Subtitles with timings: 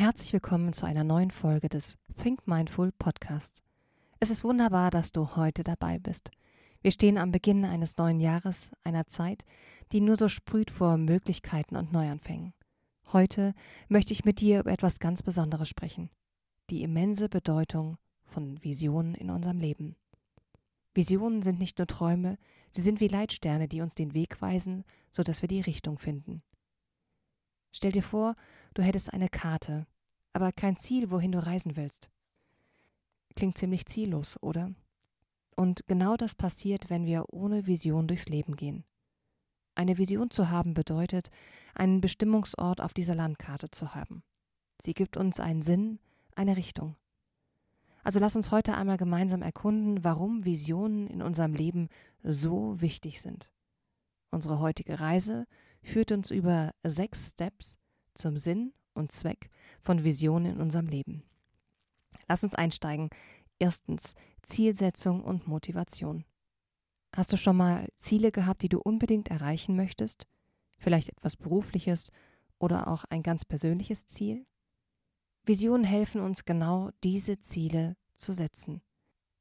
[0.00, 3.62] Herzlich willkommen zu einer neuen Folge des Think Mindful Podcasts.
[4.18, 6.30] Es ist wunderbar, dass du heute dabei bist.
[6.80, 9.44] Wir stehen am Beginn eines neuen Jahres, einer Zeit,
[9.92, 12.54] die nur so sprüht vor Möglichkeiten und Neuanfängen.
[13.12, 13.52] Heute
[13.88, 16.08] möchte ich mit dir über etwas ganz Besonderes sprechen.
[16.70, 19.96] Die immense Bedeutung von Visionen in unserem Leben.
[20.94, 22.38] Visionen sind nicht nur Träume,
[22.70, 26.42] sie sind wie Leitsterne, die uns den Weg weisen, sodass wir die Richtung finden.
[27.72, 28.34] Stell dir vor,
[28.74, 29.86] du hättest eine Karte,
[30.32, 32.10] aber kein Ziel, wohin du reisen willst.
[33.36, 34.72] Klingt ziemlich ziellos, oder?
[35.56, 38.84] Und genau das passiert, wenn wir ohne Vision durchs Leben gehen.
[39.74, 41.30] Eine Vision zu haben bedeutet,
[41.74, 44.22] einen Bestimmungsort auf dieser Landkarte zu haben.
[44.80, 45.98] Sie gibt uns einen Sinn,
[46.34, 46.96] eine Richtung.
[48.02, 51.88] Also lass uns heute einmal gemeinsam erkunden, warum Visionen in unserem Leben
[52.22, 53.50] so wichtig sind.
[54.30, 55.46] Unsere heutige Reise
[55.82, 57.78] führt uns über sechs Steps
[58.14, 61.22] zum Sinn und Zweck von Visionen in unserem Leben.
[62.28, 63.10] Lass uns einsteigen.
[63.58, 66.24] Erstens Zielsetzung und Motivation.
[67.14, 70.26] Hast du schon mal Ziele gehabt, die du unbedingt erreichen möchtest?
[70.78, 72.10] Vielleicht etwas Berufliches
[72.58, 74.46] oder auch ein ganz persönliches Ziel?
[75.44, 78.82] Visionen helfen uns genau diese Ziele zu setzen.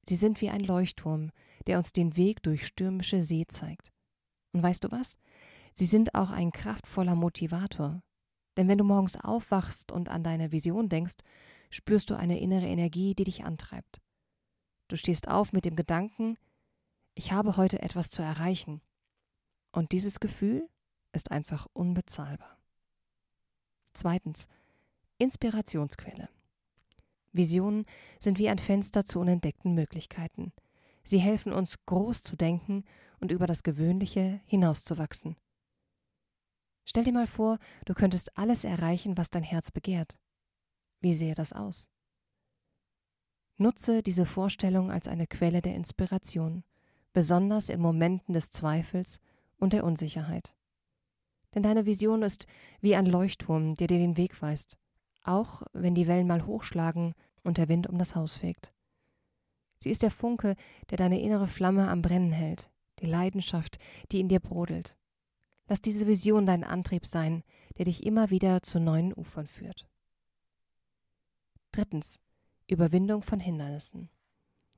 [0.04, 1.32] Sie sind wie ein Leuchtturm,
[1.68, 3.92] der uns den Weg durch stürmische See zeigt.
[4.54, 5.18] Und weißt du was?
[5.80, 8.04] Sie sind auch ein kraftvoller Motivator.
[8.58, 11.16] Denn wenn du morgens aufwachst und an deine Vision denkst,
[11.70, 14.02] spürst du eine innere Energie, die dich antreibt.
[14.90, 16.38] Du stehst auf mit dem Gedanken,
[17.16, 18.82] ich habe heute etwas zu erreichen.
[19.72, 20.68] Und dieses Gefühl
[21.14, 22.60] ist einfach unbezahlbar.
[23.94, 24.50] Zweitens,
[25.18, 26.28] Inspirationsquelle.
[27.32, 27.86] Visionen
[28.20, 30.52] sind wie ein Fenster zu unentdeckten Möglichkeiten.
[31.06, 32.84] Sie helfen uns, groß zu denken
[33.22, 35.38] und über das Gewöhnliche hinauszuwachsen.
[36.90, 40.18] Stell dir mal vor, du könntest alles erreichen, was dein Herz begehrt.
[41.02, 41.88] Wie sähe das aus?
[43.58, 46.64] Nutze diese Vorstellung als eine Quelle der Inspiration,
[47.14, 49.20] besonders in Momenten des Zweifels
[49.60, 50.56] und der Unsicherheit.
[51.54, 52.48] Denn deine Vision ist
[52.82, 54.80] wie ein Leuchtturm, der dir den Weg weist,
[55.24, 57.14] auch wenn die Wellen mal hochschlagen
[57.44, 58.74] und der Wind um das Haus fegt.
[59.78, 60.56] Sie ist der Funke,
[60.90, 63.78] der deine innere Flamme am Brennen hält, die Leidenschaft,
[64.12, 64.99] die in dir brodelt.
[65.70, 67.44] Lass diese Vision dein Antrieb sein,
[67.78, 69.88] der dich immer wieder zu neuen Ufern führt.
[71.72, 72.22] Drittens.
[72.68, 74.10] Überwindung von Hindernissen.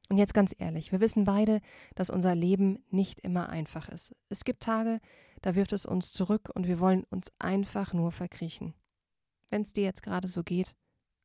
[0.09, 1.61] Und jetzt ganz ehrlich, wir wissen beide,
[1.95, 4.13] dass unser Leben nicht immer einfach ist.
[4.27, 4.99] Es gibt Tage,
[5.41, 8.73] da wirft es uns zurück und wir wollen uns einfach nur verkriechen.
[9.49, 10.75] Wenn es dir jetzt gerade so geht,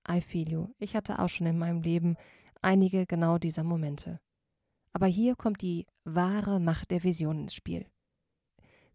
[0.09, 0.69] I feel you.
[0.79, 2.17] Ich hatte auch schon in meinem Leben
[2.63, 4.21] einige genau dieser Momente.
[4.93, 7.87] Aber hier kommt die wahre Macht der Vision ins Spiel.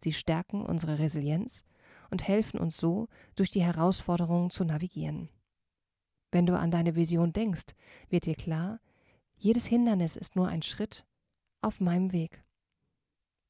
[0.02, 1.64] Sie stärken unsere Resilienz
[2.10, 5.30] und helfen uns so, durch die Herausforderungen zu navigieren.
[6.32, 7.76] Wenn du an deine Vision denkst,
[8.10, 8.80] wird dir klar,
[9.38, 11.06] jedes Hindernis ist nur ein Schritt
[11.62, 12.44] auf meinem Weg.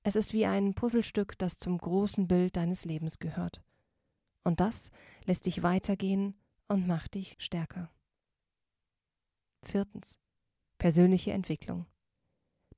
[0.03, 3.61] Es ist wie ein Puzzlestück, das zum großen Bild deines Lebens gehört.
[4.43, 4.89] Und das
[5.25, 6.35] lässt dich weitergehen
[6.67, 7.91] und macht dich stärker.
[9.63, 10.19] Viertens.
[10.79, 11.85] Persönliche Entwicklung.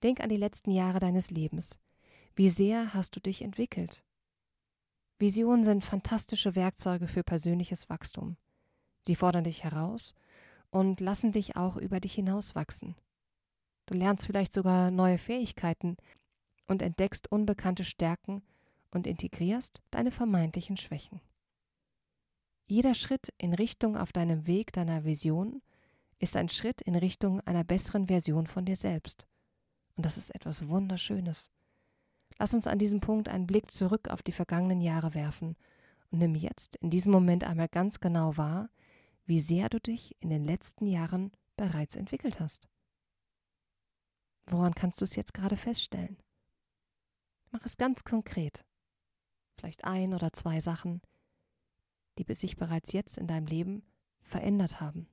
[0.04, 1.80] Denk an die letzten Jahre deines Lebens.
[2.36, 4.04] Wie sehr hast du dich entwickelt?
[5.20, 8.38] Visionen sind fantastische Werkzeuge für persönliches Wachstum.
[9.02, 10.16] Sie fordern dich heraus
[10.72, 12.96] und lassen dich auch über dich hinaus wachsen.
[13.86, 15.96] Du lernst vielleicht sogar neue Fähigkeiten
[16.68, 18.42] und entdeckst unbekannte Stärken
[18.90, 21.22] und integrierst deine vermeintlichen Schwächen.
[22.66, 25.62] Jeder Schritt in Richtung auf deinem Weg deiner Vision
[26.18, 29.28] ist ein Schritt in Richtung einer besseren Version von dir selbst.
[29.96, 31.52] Und das ist etwas Wunderschönes.
[32.40, 35.56] Lass uns an diesem Punkt einen Blick zurück auf die vergangenen Jahre werfen
[36.12, 38.70] und nimm jetzt in diesem Moment einmal ganz genau wahr,
[39.26, 42.68] wie sehr du dich in den letzten Jahren bereits entwickelt hast.
[44.48, 46.18] Woran kannst du es jetzt gerade feststellen?
[47.52, 48.66] Mach es ganz konkret.
[49.58, 51.02] Vielleicht ein oder zwei Sachen,
[52.18, 53.84] die sich bereits jetzt in deinem Leben
[54.22, 55.08] verändert haben.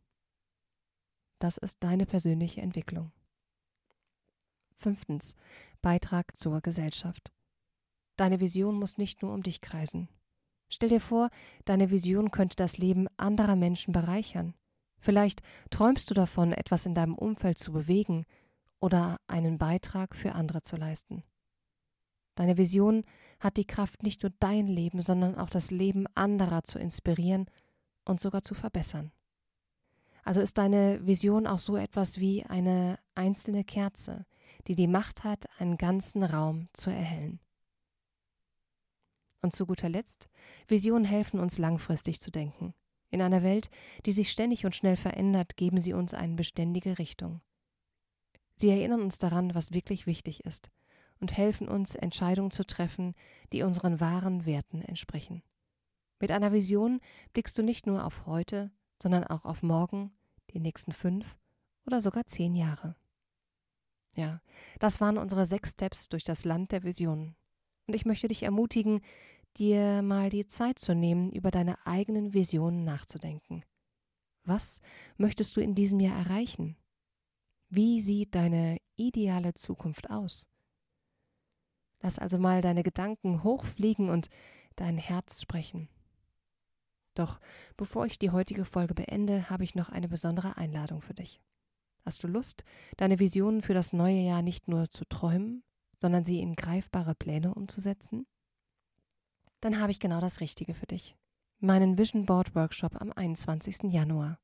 [1.38, 3.12] Das ist deine persönliche Entwicklung.
[4.80, 5.36] Fünftens.
[5.82, 7.32] Beitrag zur Gesellschaft.
[8.16, 10.08] Deine Vision muss nicht nur um dich kreisen.
[10.68, 11.30] Stell dir vor,
[11.64, 14.54] deine Vision könnte das Leben anderer Menschen bereichern.
[14.98, 18.24] Vielleicht träumst du davon, etwas in deinem Umfeld zu bewegen
[18.80, 21.24] oder einen Beitrag für andere zu leisten.
[22.36, 23.04] Deine Vision
[23.38, 27.46] hat die Kraft, nicht nur dein Leben, sondern auch das Leben anderer zu inspirieren
[28.04, 29.12] und sogar zu verbessern.
[30.24, 34.26] Also ist deine Vision auch so etwas wie eine einzelne Kerze,
[34.66, 37.40] die die Macht hat, einen ganzen Raum zu erhellen.
[39.42, 40.28] Und zu guter Letzt,
[40.68, 42.74] Visionen helfen uns langfristig zu denken.
[43.10, 43.70] In einer Welt,
[44.06, 47.40] die sich ständig und schnell verändert, geben sie uns eine beständige Richtung.
[48.54, 50.70] Sie erinnern uns daran, was wirklich wichtig ist
[51.20, 53.14] und helfen uns, Entscheidungen zu treffen,
[53.52, 55.42] die unseren wahren Werten entsprechen.
[56.18, 57.00] Mit einer Vision
[57.32, 58.70] blickst du nicht nur auf heute,
[59.02, 60.12] sondern auch auf morgen,
[60.50, 61.36] die nächsten fünf
[61.86, 62.96] oder sogar zehn Jahre.
[64.20, 64.42] Ja,
[64.78, 67.36] das waren unsere sechs Steps durch das Land der Visionen.
[67.86, 69.00] Und ich möchte dich ermutigen,
[69.56, 73.64] dir mal die Zeit zu nehmen, über deine eigenen Visionen nachzudenken.
[74.44, 74.82] Was
[75.16, 76.76] möchtest du in diesem Jahr erreichen?
[77.70, 80.46] Wie sieht deine ideale Zukunft aus?
[82.02, 84.28] Lass also mal deine Gedanken hochfliegen und
[84.76, 85.88] dein Herz sprechen.
[87.14, 87.40] Doch
[87.78, 91.40] bevor ich die heutige Folge beende, habe ich noch eine besondere Einladung für dich.
[92.04, 92.64] Hast du Lust,
[92.96, 95.62] deine Visionen für das neue Jahr nicht nur zu träumen,
[95.98, 98.26] sondern sie in greifbare Pläne umzusetzen?
[99.60, 101.14] Dann habe ich genau das Richtige für dich.
[101.58, 103.92] Meinen Vision Board Workshop am 21.
[103.92, 104.38] Januar.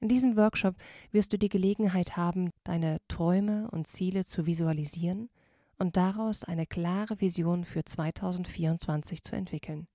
[0.00, 0.76] In diesem Workshop
[1.10, 5.30] wirst du die Gelegenheit haben, deine Träume und Ziele zu visualisieren
[5.78, 9.88] und daraus eine klare Vision für 2024 zu entwickeln.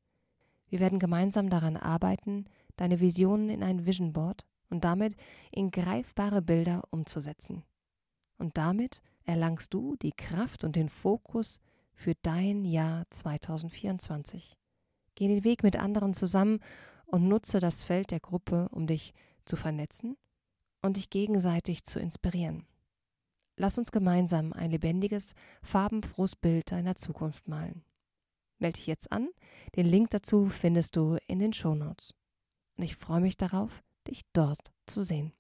[0.68, 2.46] Wir werden gemeinsam daran arbeiten,
[2.76, 5.16] deine Visionen in ein Vision Board und damit
[5.52, 7.64] in greifbare Bilder umzusetzen.
[8.38, 11.60] Und damit erlangst du die Kraft und den Fokus
[11.94, 14.58] für dein Jahr 2024.
[15.16, 16.60] Geh den Weg mit anderen zusammen
[17.06, 19.14] und nutze das Feld der Gruppe, um dich
[19.46, 20.18] zu vernetzen
[20.82, 22.66] und dich gegenseitig zu inspirieren.
[23.56, 27.84] Lass uns gemeinsam ein lebendiges, farbenfrohes Bild deiner Zukunft malen.
[28.58, 29.30] Melde dich jetzt an.
[29.76, 32.16] Den Link dazu findest du in den Shownotes.
[32.78, 35.34] Und ich freue mich darauf, dich dort zu sehen.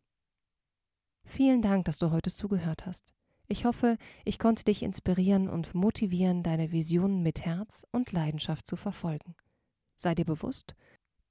[1.26, 3.14] Vielen Dank, dass du heute zugehört hast.
[3.48, 8.76] Ich hoffe, ich konnte dich inspirieren und motivieren, deine Visionen mit Herz und Leidenschaft zu
[8.76, 9.36] verfolgen.
[9.98, 10.76] Sei dir bewusst,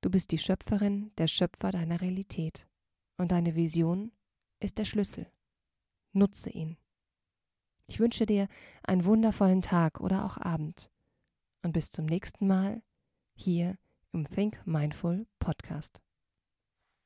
[0.02, 2.66] du bist die Schöpferin, der Schöpfer deiner Realität.
[3.16, 4.12] Und deine Vision
[4.60, 5.30] ist der Schlüssel.
[6.12, 6.76] Nutze ihn.
[7.86, 8.48] Ich wünsche dir
[8.82, 10.90] einen wundervollen Tag oder auch Abend
[11.62, 12.82] und bis zum nächsten Mal
[13.34, 13.76] hier
[14.12, 16.00] im Think Mindful Podcast.